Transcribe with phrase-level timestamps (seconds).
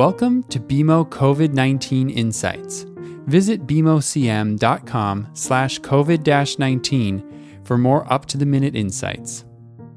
[0.00, 2.86] Welcome to BMO COVID-19 Insights.
[3.26, 9.44] Visit bmocm.com slash COVID-19 for more up-to-the-minute insights.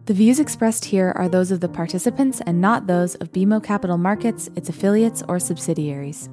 [0.07, 3.97] The views expressed here are those of the participants and not those of BMO Capital
[3.97, 6.27] Markets, its affiliates, or subsidiaries.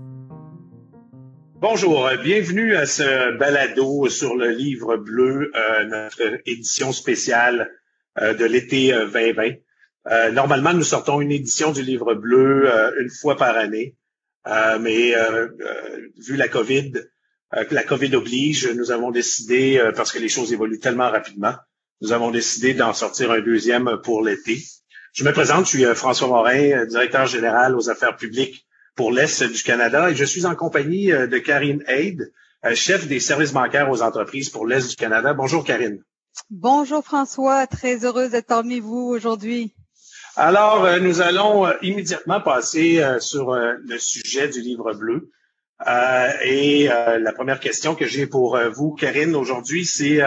[1.60, 7.70] Bonjour, bienvenue à ce balado sur le livre bleu, euh, notre édition spéciale
[8.20, 9.60] euh, de l'été euh, 2020.
[10.06, 13.96] Euh, normalement, nous sortons une édition du livre bleu euh, une fois par année,
[14.46, 15.12] euh, mais
[16.18, 16.92] vu la COVID,
[17.52, 21.54] la COVID oblige, nous avons décidé, parce que les choses évoluent tellement rapidement,
[22.00, 24.62] nous avons décidé d'en sortir un deuxième pour l'été.
[25.12, 29.62] Je me présente, je suis François Morin, directeur général aux affaires publiques pour l'Est du
[29.62, 32.32] Canada, et je suis en compagnie de Karine Haid,
[32.74, 35.34] chef des services bancaires aux entreprises pour l'Est du Canada.
[35.34, 36.02] Bonjour Karine.
[36.48, 39.74] Bonjour François, très heureuse d'être parmi vous aujourd'hui.
[40.42, 45.30] Alors, euh, nous allons euh, immédiatement passer euh, sur le sujet du livre bleu.
[46.42, 50.20] et la première question que j'ai pour vous, Karine, aujourd'hui, c'est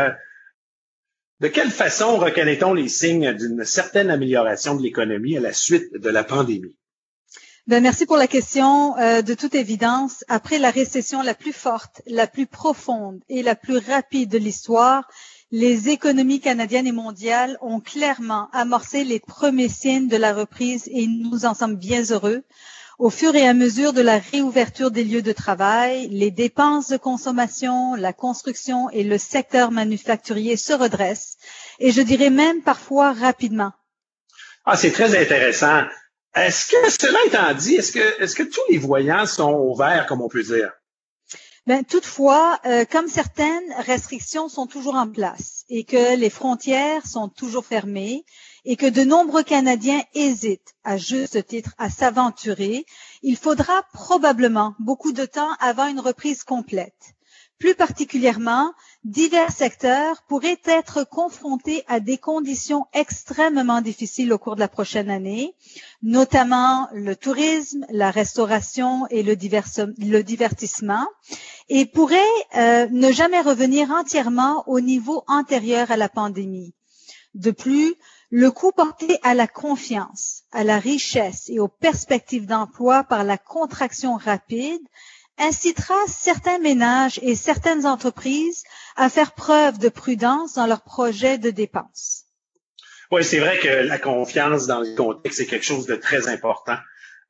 [1.39, 6.09] de quelle façon reconnaît-on les signes d'une certaine amélioration de l'économie à la suite de
[6.09, 6.75] la pandémie?
[7.65, 8.95] Ben, merci pour la question.
[8.97, 13.77] de toute évidence, après la récession la plus forte, la plus profonde et la plus
[13.77, 15.07] rapide de l'histoire,
[15.53, 21.05] les économies canadiennes et mondiales ont clairement amorcé les premiers signes de la reprise et
[21.05, 22.41] nous en sommes bien heureux.
[22.97, 26.97] Au fur et à mesure de la réouverture des lieux de travail, les dépenses de
[26.97, 31.37] consommation, la construction et le secteur manufacturier se redressent
[31.77, 33.73] et je dirais même parfois rapidement.
[34.65, 35.83] Ah, c'est très intéressant.
[36.33, 37.91] Est-ce que, cela étant dit, est-ce
[38.35, 40.71] que, tous les voyants sont ouverts, comme on peut dire?
[41.65, 47.29] Ben, toutefois, euh, comme certaines restrictions sont toujours en place et que les frontières sont
[47.29, 48.25] toujours fermées
[48.65, 52.85] et que de nombreux Canadiens hésitent à juste titre à s'aventurer,
[53.21, 57.15] il faudra probablement beaucoup de temps avant une reprise complète.
[57.63, 58.73] Plus particulièrement,
[59.05, 65.09] divers secteurs pourraient être confrontés à des conditions extrêmement difficiles au cours de la prochaine
[65.09, 65.55] année,
[66.01, 71.07] notamment le tourisme, la restauration et le, divertissement,
[71.69, 72.19] et pourraient
[72.57, 76.73] euh, ne jamais revenir entièrement au niveau antérieur à la pandémie.
[77.33, 77.95] De plus,
[78.29, 83.37] le coût porté à la confiance, à la richesse et aux perspectives d'emploi par la
[83.37, 84.81] contraction rapide
[85.37, 88.63] incitera certains ménages et certaines entreprises
[88.95, 92.25] à faire preuve de prudence dans leurs projets de dépenses.
[93.11, 96.77] Oui, c'est vrai que la confiance dans le contexte est quelque chose de très important.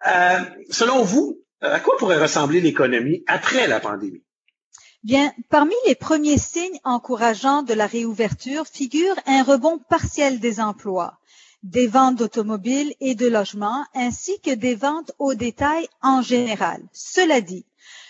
[0.07, 4.23] Euh, selon vous, à quoi pourrait ressembler l'économie après la pandémie?
[5.03, 11.19] Bien, parmi les premiers signes encourageants de la réouverture figure un rebond partiel des emplois,
[11.63, 16.81] des ventes d'automobiles et de logements, ainsi que des ventes au détail en général.
[16.93, 17.65] Cela dit,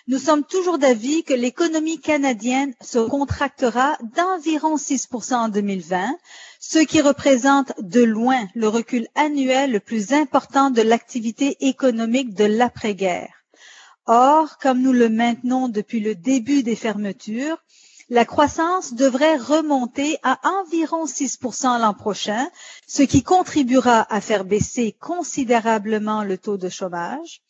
[0.07, 6.17] nous sommes toujours d'avis que l'économie canadienne se contractera d'environ 6 en 2020,
[6.59, 12.43] ce qui représente de loin le recul annuel le plus important de l'activité économique de
[12.43, 13.33] l'après-guerre.
[14.05, 17.63] Or, comme nous le maintenons depuis le début des fermetures,
[18.09, 22.49] la croissance devrait remonter à environ 6 l'an prochain,
[22.85, 27.41] ce qui contribuera à faire baisser considérablement le taux de chômage.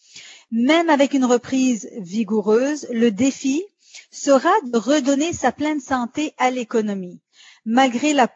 [0.56, 3.64] Même avec une reprise vigoureuse, le défi
[4.12, 7.20] sera de redonner sa pleine santé à l'économie.
[7.66, 8.28] Malgré la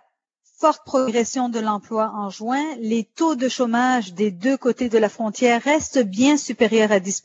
[0.59, 5.09] forte progression de l'emploi en juin, les taux de chômage des deux côtés de la
[5.09, 7.21] frontière restent bien supérieurs à 10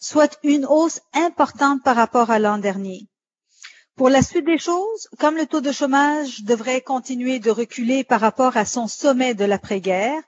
[0.00, 3.06] soit une hausse importante par rapport à l'an dernier.
[3.94, 8.20] Pour la suite des choses, comme le taux de chômage devrait continuer de reculer par
[8.20, 10.20] rapport à son sommet de l'après-guerre,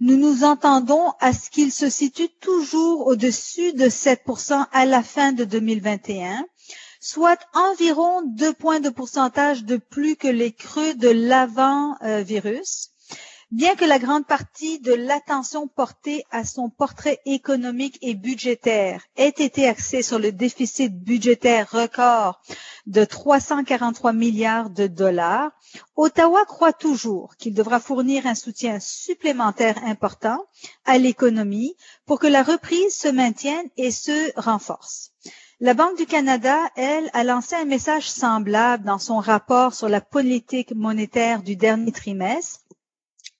[0.00, 5.32] nous nous entendons à ce qu'il se situe toujours au-dessus de 7% à la fin
[5.32, 6.44] de 2021,
[7.00, 12.90] soit environ deux points de pourcentage de plus que les creux de l'avant-virus.
[13.52, 19.28] Bien que la grande partie de l'attention portée à son portrait économique et budgétaire ait
[19.28, 22.42] été axée sur le déficit budgétaire record
[22.88, 25.52] de 343 milliards de dollars,
[25.94, 30.44] Ottawa croit toujours qu'il devra fournir un soutien supplémentaire important
[30.84, 35.12] à l'économie pour que la reprise se maintienne et se renforce.
[35.60, 40.00] La Banque du Canada, elle, a lancé un message semblable dans son rapport sur la
[40.00, 42.66] politique monétaire du dernier trimestre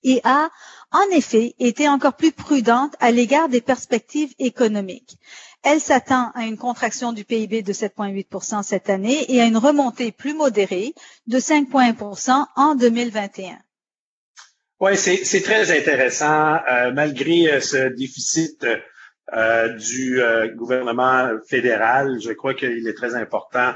[0.07, 0.49] et a
[0.93, 5.19] en effet été encore plus prudente à l'égard des perspectives économiques.
[5.63, 10.13] Elle s'attend à une contraction du PIB de 7,8% cette année et à une remontée
[10.13, 10.95] plus modérée
[11.27, 13.59] de 5,1% en 2021.
[14.79, 16.55] Oui, c'est très intéressant.
[16.71, 18.65] Euh, malgré euh, ce déficit
[19.79, 20.21] du
[20.55, 22.19] gouvernement fédéral.
[22.21, 23.75] Je crois qu'il est très important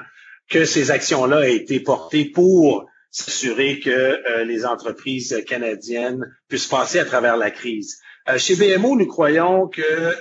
[0.49, 7.04] que ces actions-là aient été portées pour s'assurer que les entreprises canadiennes puissent passer à
[7.04, 8.00] travers la crise.
[8.36, 10.16] chez BMO, nous croyons que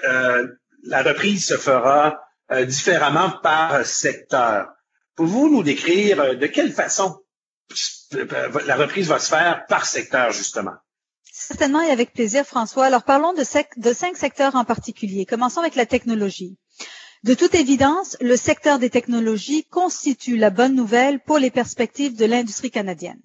[0.83, 2.19] la reprise se fera
[2.67, 4.69] différemment par secteur.
[5.15, 7.19] Pouvez-vous nous décrire de quelle façon
[8.65, 10.73] la reprise va se faire par secteur, justement?
[11.31, 12.85] Certainement et avec plaisir, François.
[12.85, 13.43] Alors parlons de,
[13.77, 15.25] de cinq secteurs en particulier.
[15.25, 16.57] Commençons avec la technologie.
[17.23, 22.23] De toute évidence, le secteur des technologies constitue la bonne nouvelle pour les perspectives de
[22.25, 23.19] l'industrie canadienne.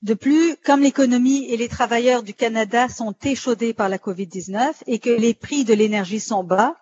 [0.00, 4.98] De plus, comme l'économie et les travailleurs du Canada sont échaudés par la COVID-19 et
[4.98, 6.76] que les prix de l'énergie sont bas,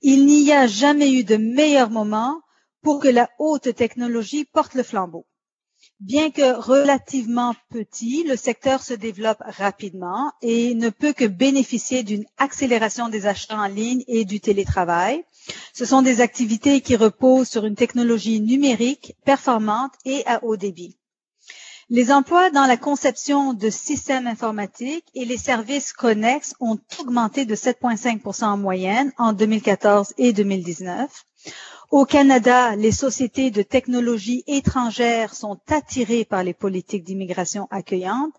[0.00, 2.40] il n'y a jamais eu de meilleur moment
[2.82, 5.26] pour que la haute technologie porte le flambeau.
[6.00, 12.26] Bien que relativement petit, le secteur se développe rapidement et ne peut que bénéficier d'une
[12.36, 15.24] accélération des achats en ligne et du télétravail.
[15.72, 20.98] Ce sont des activités qui reposent sur une technologie numérique performante et à haut débit.
[21.88, 27.54] Les emplois dans la conception de systèmes informatiques et les services connexes ont augmenté de
[27.54, 31.08] 7,5% en moyenne en 2014 et 2019.
[31.90, 38.34] Au Canada, les sociétés de technologie étrangères sont attirées par les politiques d'immigration accueillantes,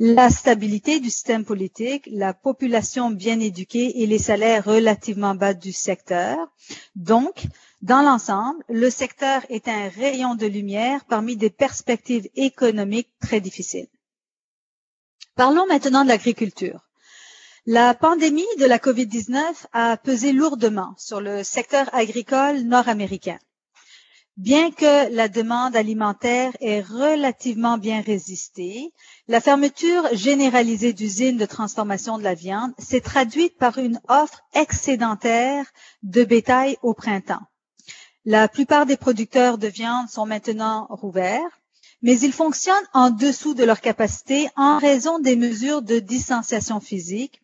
[0.00, 5.72] la stabilité du système politique, la population bien éduquée et les salaires relativement bas du
[5.72, 6.36] secteur.
[6.96, 7.46] Donc,
[7.82, 13.88] dans l'ensemble, le secteur est un rayon de lumière parmi des perspectives économiques très difficiles.
[15.36, 16.87] Parlons maintenant de l'agriculture.
[17.70, 23.38] La pandémie de la COVID-19 a pesé lourdement sur le secteur agricole nord-américain.
[24.38, 28.94] Bien que la demande alimentaire ait relativement bien résisté,
[29.26, 35.66] la fermeture généralisée d'usines de transformation de la viande s'est traduite par une offre excédentaire
[36.02, 37.46] de bétail au printemps.
[38.24, 41.57] La plupart des producteurs de viande sont maintenant rouverts
[42.02, 47.40] mais ils fonctionnent en dessous de leur capacité en raison des mesures de distanciation physique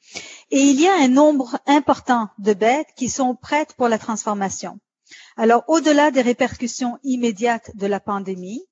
[0.51, 4.79] et il y a un nombre important de bêtes qui sont prêtes pour la transformation.
[5.37, 8.63] Alors, au-delà des répercussions immédiates de la pandémie,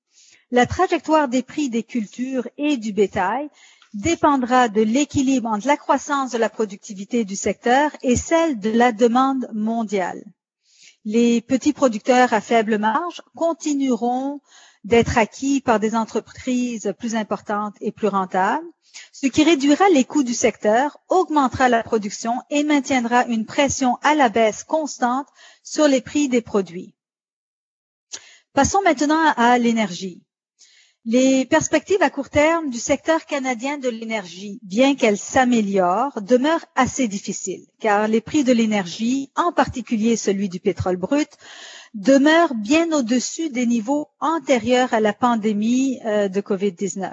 [0.51, 3.49] la trajectoire des prix des cultures et du bétail
[3.93, 8.91] dépendra de l'équilibre entre la croissance de la productivité du secteur et celle de la
[8.91, 10.23] demande mondiale.
[11.05, 14.39] Les petits producteurs à faible marge continueront
[14.83, 18.65] d'être acquis par des entreprises plus importantes et plus rentables,
[19.11, 24.15] ce qui réduira les coûts du secteur, augmentera la production et maintiendra une pression à
[24.15, 25.27] la baisse constante
[25.63, 26.93] sur les prix des produits.
[28.53, 30.21] Passons maintenant à l'énergie.
[31.05, 37.09] Les perspectives à court terme du secteur canadien de l'énergie, bien qu'elles s'améliorent, demeurent assez
[37.09, 41.27] difficiles, car les prix de l'énergie, en particulier celui du pétrole brut,
[41.93, 47.11] demeure bien au-dessus des niveaux antérieurs à la pandémie euh, de COVID-19.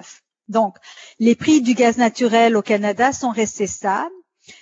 [0.48, 0.76] Donc,
[1.18, 4.10] les prix du gaz naturel au Canada sont restés stables.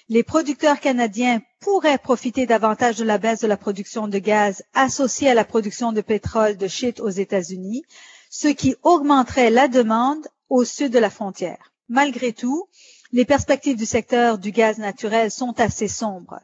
[0.08, 5.30] Les producteurs canadiens pourraient profiter davantage de la baisse de la production de gaz associée
[5.30, 7.84] à la production de pétrole de shit aux États-Unis,
[8.28, 11.72] ce qui augmenterait la demande au sud de la frontière.
[11.88, 12.68] Malgré tout,
[13.12, 16.40] les perspectives du secteur du gaz naturel sont assez sombres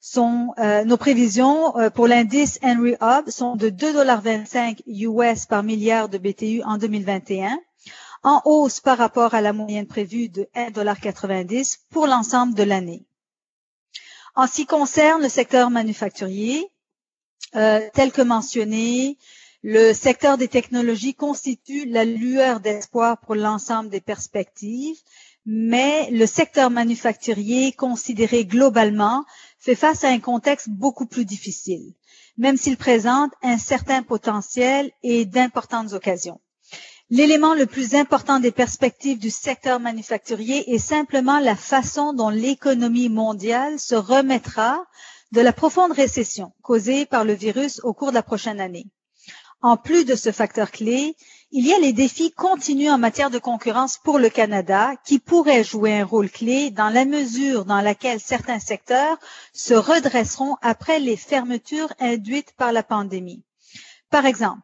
[0.00, 6.08] sont euh, nos prévisions euh, pour l'indice Henry Hub sont de 2,25 US par milliard
[6.08, 7.58] de BTU en 2021,
[8.22, 13.04] en hausse par rapport à la moyenne prévue de 1,90 pour l'ensemble de l'année.
[14.34, 16.70] En ce qui concerne le secteur manufacturier,
[17.56, 19.18] euh, tel que mentionné,
[19.62, 24.98] le secteur des technologies constitue la lueur d'espoir pour l'ensemble des perspectives,
[25.44, 29.24] mais le secteur manufacturier, considéré globalement,
[29.58, 31.94] fait face à un contexte beaucoup plus difficile,
[32.36, 36.40] même s'il présente un certain potentiel et d'importantes occasions.
[37.10, 43.08] L'élément le plus important des perspectives du secteur manufacturier est simplement la façon dont l'économie
[43.08, 44.84] mondiale se remettra
[45.32, 48.86] de la profonde récession causée par le virus au cours de la prochaine année.
[49.62, 51.16] En plus de ce facteur clé,
[51.50, 55.64] il y a les défis continus en matière de concurrence pour le Canada qui pourraient
[55.64, 59.16] jouer un rôle clé dans la mesure dans laquelle certains secteurs
[59.54, 63.42] se redresseront après les fermetures induites par la pandémie.
[64.10, 64.60] Par exemple,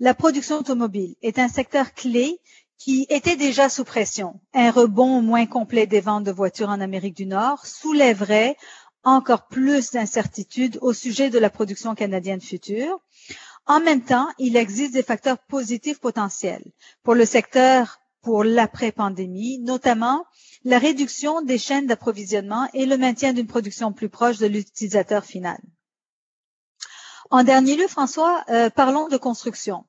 [0.00, 2.40] la production automobile est un secteur clé
[2.78, 4.40] qui était déjà sous pression.
[4.54, 8.56] Un rebond moins complet des ventes de voitures en Amérique du Nord soulèverait
[9.04, 12.98] encore plus d'incertitudes au sujet de la production canadienne future.
[13.66, 16.64] En même temps, il existe des facteurs positifs potentiels.
[17.02, 20.24] Pour le secteur pour l'après-pandémie, notamment
[20.64, 25.58] la réduction des chaînes d'approvisionnement et le maintien d'une production plus proche de l'utilisateur final.
[27.30, 29.84] En dernier lieu, François, euh, parlons de construction.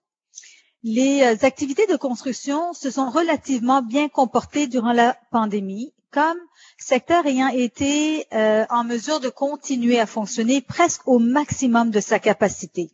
[0.81, 6.37] Les euh, activités de construction se sont relativement bien comportées durant la pandémie, comme
[6.77, 12.19] secteur ayant été euh, en mesure de continuer à fonctionner presque au maximum de sa
[12.19, 12.91] capacité.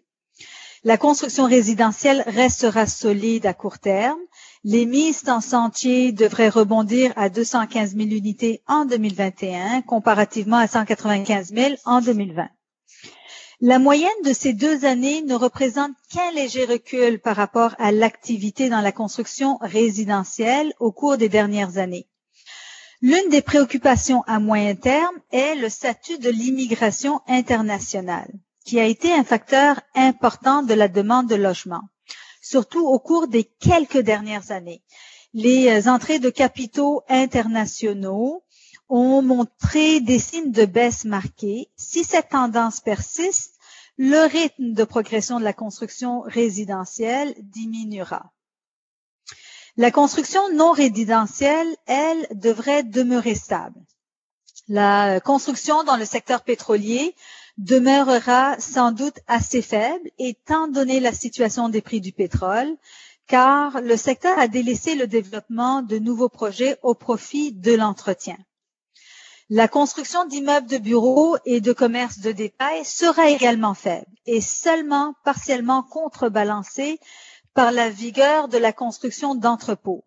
[0.86, 4.20] La construction résidentielle restera solide à court terme.
[4.64, 11.54] Les mises en sentier devraient rebondir à 215 000 unités en 2021, comparativement à 195
[11.54, 12.48] 000 en 2020.
[13.60, 18.70] La moyenne de ces deux années ne représente qu'un léger recul par rapport à l'activité
[18.70, 22.08] dans la construction résidentielle au cours des dernières années.
[23.02, 28.32] L'une des préoccupations à moyen terme est le statut de l'immigration internationale
[28.66, 31.82] qui a été un facteur important de la demande de logement,
[32.42, 34.84] surtout au cours des quelques dernières années.
[35.34, 38.44] Les euh, entrées de capitaux internationaux
[38.90, 41.70] ont montré des signes de baisse marqués.
[41.78, 43.56] Si cette tendance persiste,
[43.98, 48.32] le rythme de progression de la construction résidentielle diminuera.
[49.78, 53.80] La construction non résidentielle, elle, devrait demeurer stable.
[54.68, 57.16] La construction dans le secteur pétrolier
[57.60, 62.74] demeurera sans doute assez faible étant donné la situation des prix du pétrole,
[63.28, 68.38] car le secteur a délaissé le développement de nouveaux projets au profit de l'entretien.
[69.50, 75.16] La construction d'immeubles de bureaux et de commerces de détail sera également faible et seulement
[75.26, 77.00] partiellement contrebalancée
[77.54, 80.06] par la vigueur de la construction d'entrepôts.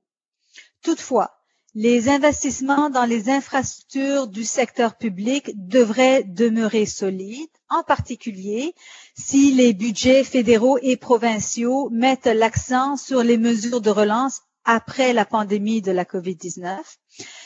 [0.83, 1.42] Toutefois,
[1.75, 8.75] les investissements dans les infrastructures du secteur public devraient demeurer solides, en particulier
[9.17, 15.25] si les budgets fédéraux et provinciaux mettent l'accent sur les mesures de relance après la
[15.25, 16.79] pandémie de la COVID-19.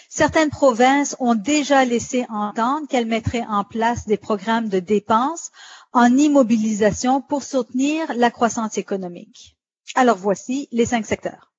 [0.09, 5.51] Certaines provinces ont déjà laissé entendre qu'elles mettraient en place des programmes de dépenses
[5.93, 9.57] en immobilisation pour soutenir la croissance économique.
[9.95, 11.53] Alors voici les cinq secteurs.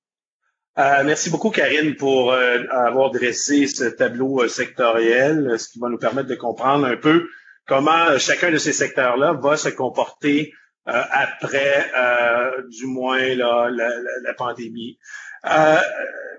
[0.79, 5.89] Euh, merci beaucoup, Karine, pour euh, avoir dressé ce tableau euh, sectoriel, ce qui va
[5.89, 7.27] nous permettre de comprendre un peu
[7.65, 10.53] comment chacun de ces secteurs-là va se comporter
[10.85, 11.91] après,
[12.69, 14.97] du moins, la, la, pandémie.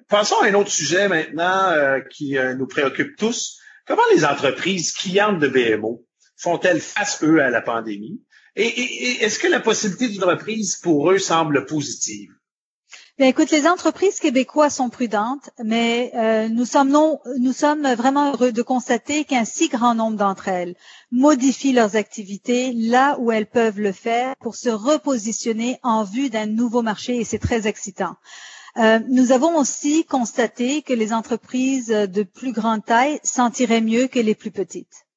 [0.09, 3.61] passons à un autre sujet maintenant qui nous préoccupe tous.
[3.87, 6.03] Comment les entreprises clientes de BMO
[6.39, 8.23] font-elles face, eux, à la pandémie?
[8.57, 12.31] et est-ce que la possibilité d'une reprise pour eux semble positive?
[13.19, 18.31] Bien, écoute, les entreprises québécoises sont prudentes, mais euh, nous, sommes non, nous sommes vraiment
[18.31, 20.77] heureux de constater qu'un si grand nombre d'entre elles
[21.11, 26.47] modifient leurs activités là où elles peuvent le faire pour se repositionner en vue d'un
[26.47, 28.15] nouveau marché et c'est très excitant.
[28.77, 34.07] Euh, nous avons aussi constaté que les entreprises de plus grande taille s'en tiraient mieux
[34.07, 35.09] que les plus petites.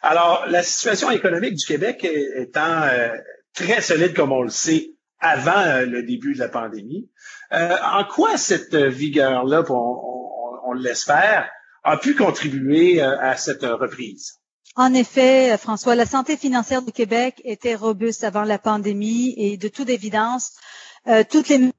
[0.00, 2.02] Alors, la situation économique du Québec
[2.36, 3.10] étant euh,
[3.52, 7.08] très solide, comme on le sait, avant euh, le début de la pandémie.
[7.52, 11.48] Euh, en quoi cette vigueur-là, on, l'espère,
[11.84, 14.34] a pu contribuer euh, à cette reprise?
[14.74, 19.68] En effet, François, la santé financière du Québec était robuste avant la pandémie et de
[19.68, 20.52] toute évidence,
[21.30, 21.70] toutes les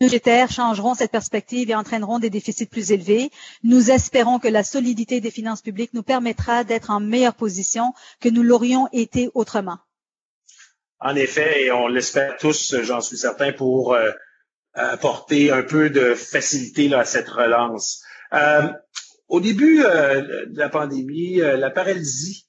[0.00, 3.30] budgétaires changeront cette perspective et entraîneront des déficits plus élevés.
[3.62, 8.28] Nous espérons que la solidité des finances publiques nous permettra d'être en meilleure position que
[8.28, 9.78] nous l'aurions été autrement.
[11.00, 14.10] En effet, et on l'espère tous, j'en suis certain, pour euh,
[14.74, 18.02] apporter un peu de facilité à cette relance.
[18.32, 18.68] Euh,
[19.28, 22.46] au début euh, de la pandémie, la paralysie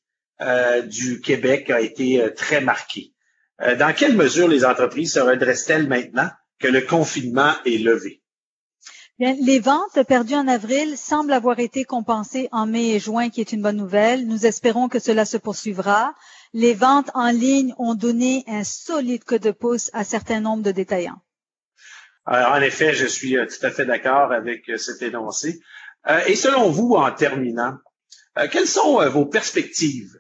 [0.86, 3.12] du Québec a été très marquée.
[3.60, 8.22] dans quelle mesure les entreprises se redressent-elles maintenant que le confinement est levé?
[9.18, 13.42] Bien, les ventes perdues en avril semblent avoir été compensées en mai et juin, qui
[13.42, 14.28] est une bonne nouvelle.
[14.28, 16.14] Nous espérons que cela se poursuivra
[16.54, 20.72] les ventes en ligne ont donné un solide coup de pouce à certains nombres de
[20.72, 21.22] détaillants.
[22.26, 25.60] en effet, je suis euh, tout à fait d'accord avec euh, cet énoncé.
[26.08, 27.78] Euh, et selon vous, en terminant,
[28.52, 30.20] quelles sont vos perspectives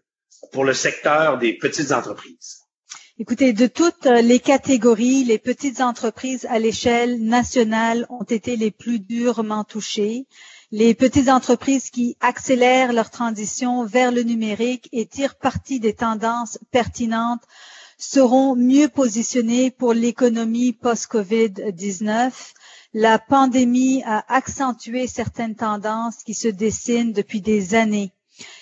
[0.51, 2.62] pour le secteur des petites entreprises?
[3.19, 9.00] Écoutez, de toutes les catégories, les petites entreprises à l'échelle nationale ont été les plus
[9.00, 10.25] durement touchées
[10.71, 16.59] les petites entreprises qui accélèrent leur transition vers le numérique et tirent parti des tendances
[16.71, 17.43] pertinentes
[17.97, 22.31] seront mieux positionnées pour l'économie post-COVID-19.
[22.93, 28.12] La pandémie a accentué certaines tendances qui se dessinent depuis des années.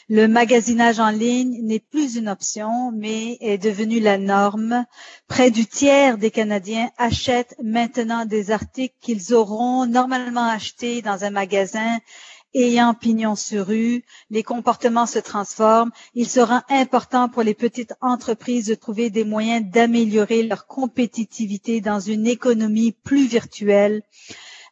[0.07, 4.85] Le magasinage en ligne n'est plus une option, mais est devenu la norme.
[5.27, 11.31] Près du tiers des Canadiens achètent maintenant des articles qu'ils auront normalement achetés dans un
[11.31, 11.99] magasin
[12.55, 15.91] ayant pignon sur rue, les comportements se transforment.
[16.13, 21.99] Il sera important pour les petites entreprises de trouver des moyens d'améliorer leur compétitivité dans
[21.99, 24.03] une économie plus virtuelle.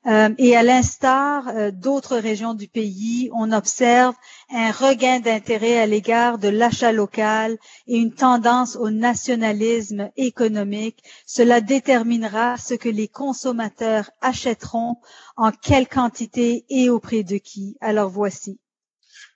[0.05, 4.15] Euh, et à l'instar euh, d'autres régions du pays, on observe
[4.51, 7.57] un regain d'intérêt à l'égard de l'achat local
[7.87, 11.01] et une tendance au nationalisme économique.
[11.25, 14.97] Cela déterminera ce que les consommateurs achèteront,
[15.37, 17.77] en quelle quantité et auprès de qui.
[17.79, 18.59] Alors voici.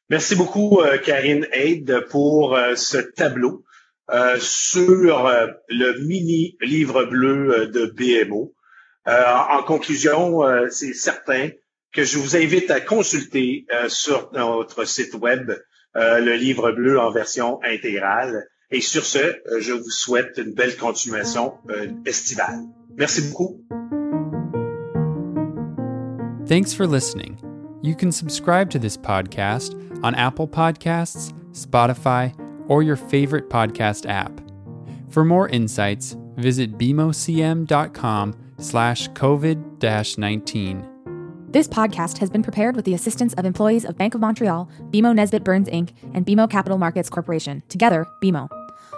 [0.10, 3.64] Merci beaucoup, euh, Karine Haid, pour ce tableau
[4.40, 5.30] sur
[5.68, 8.54] le mini livre bleu de BMO.
[9.08, 11.50] Euh, en conclusion, euh, c'est certain
[11.94, 15.52] que je vous invite à consulter euh, sur notre site web
[16.00, 18.46] le livre bleu en version intégrale.
[18.70, 19.18] Et sur ce,
[19.60, 21.56] je vous souhaite une belle continuation
[22.06, 22.60] estivale.
[22.96, 23.64] Merci beaucoup.
[26.46, 27.40] Thanks for listening.
[27.82, 29.74] You can subscribe to this podcast
[30.04, 32.32] on Apple Podcasts, Spotify,
[32.68, 34.40] or your favorite podcast app.
[35.10, 40.90] For more insights, visit bmocm.com slash COVID 19.
[41.50, 45.16] This podcast has been prepared with the assistance of employees of Bank of Montreal, BMO
[45.16, 48.57] Nesbitt Burns Inc., and BMO Capital Markets Corporation, together, BMO.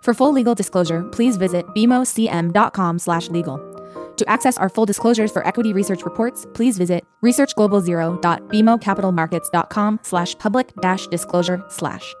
[0.00, 3.60] For full legal disclosure, please visit bmocm.com/legal.
[4.16, 11.06] To access our full disclosures for equity research reports, please visit researchglobalzero.bmocapitalmarkets.com slash public dash
[11.06, 12.14] disclosure slash.